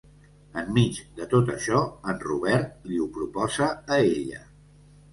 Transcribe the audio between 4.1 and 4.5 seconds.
ella.